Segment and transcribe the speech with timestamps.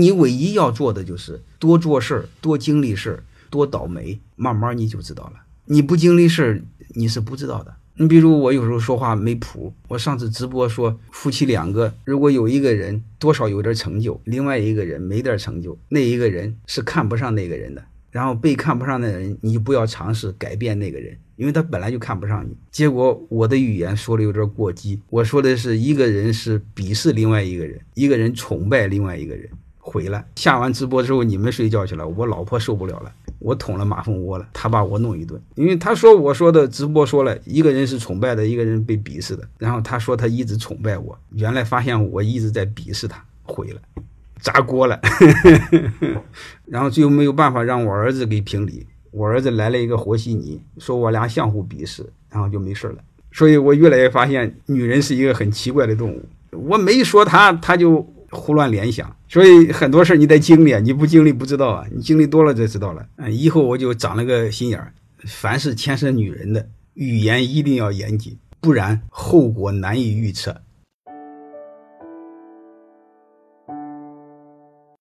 [0.00, 5.34] 你唯一要做的就是多做事儿，多经历事儿，多倒霉，慢慢你就知道了。
[5.66, 6.62] 你不经历事儿，
[6.96, 7.72] 你是不知道的。
[7.94, 17.84] 你比如我有时候说话没谱，我上次直播说夫妻两个，如果有一个人多少有点成就，另外一个人没点成就，那一个人是看不上那个人的。
[18.10, 22.56] 然后被看不上的人，你就不要尝试改变那个人，因为他本来就看不上你。
[22.72, 29.48] 结果我的语言说的有点过激，我说的是一个人是鄙视另外一个人，一个人崇拜另外一个人。
[29.86, 30.26] 回来。
[30.36, 43.80] 下完直播之后，你们睡觉去了，我老婆受不了了，我捅了马蜂窝了，她把我弄一顿，因为她说我说的直播说了一个人是崇拜的，一个人被鄙视的，然后她说她一直崇拜我，原来发现我一直在鄙视她，毁了，
[44.40, 44.98] 砸锅了，
[46.64, 52.96] 然后最后没有办法让我儿子给评理，我儿子来了一个和稀泥，说我俩相互鄙视，然后就没事了，
[53.32, 58.10] 所以我越来越发现女人是一个很奇怪的动物，我没说她，她就。
[58.30, 63.04] 胡乱联想，所以很多事你得经历，你不经历不知道啊，你经历多了就知道了。
[63.16, 64.92] 嗯，以后我就长了个心眼儿，
[65.26, 70.62] 凡是牵涉女人的语言一定要严谨，不然后果难以预测。